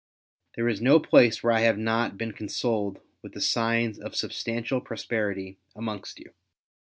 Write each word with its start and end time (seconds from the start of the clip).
There 0.55 0.67
is 0.67 0.81
no 0.81 0.99
place 0.99 1.43
where 1.43 1.53
I 1.53 1.59
have 1.59 1.77
not 1.77 2.17
been 2.17 2.31
consoled 2.31 2.97
with 3.21 3.33
the 3.33 3.39
signs 3.39 3.99
of 3.99 4.15
substantial 4.15 4.81
prosperity 4.81 5.59
amongst 5.75 6.17
you. 6.19 6.33